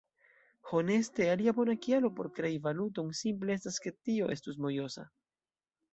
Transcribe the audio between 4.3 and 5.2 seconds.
estus mojosa.